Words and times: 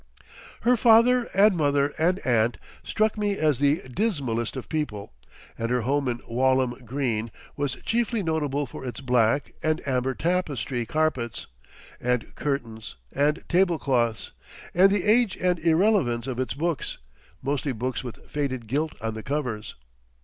Her 0.61 0.75
father 0.77 1.25
and 1.35 1.55
mother 1.55 1.93
and 1.99 2.17
aunt 2.25 2.57
struck 2.83 3.19
me 3.19 3.37
as 3.37 3.59
the 3.59 3.83
dismalest 3.87 4.55
of 4.57 4.67
people, 4.67 5.13
and 5.59 5.69
her 5.69 5.81
home 5.81 6.07
in 6.07 6.21
Walham 6.27 6.73
Green 6.83 7.29
was 7.55 7.75
chiefly 7.85 8.23
notable 8.23 8.65
for 8.65 8.83
its 8.83 8.99
black 8.99 9.53
and 9.61 9.79
amber 9.87 10.15
tapestry 10.15 10.87
carpets 10.87 11.45
and 11.99 12.33
curtains 12.33 12.95
and 13.13 13.43
table 13.47 13.77
cloths, 13.77 14.31
and 14.73 14.91
the 14.91 15.03
age 15.03 15.37
and 15.37 15.59
irrelevance 15.59 16.25
of 16.25 16.39
its 16.39 16.55
books, 16.55 16.97
mostly 17.43 17.71
books 17.71 18.03
with 18.03 18.27
faded 18.27 18.65
gilt 18.65 18.95
on 19.01 19.13
the 19.13 19.21
covers. 19.21 19.75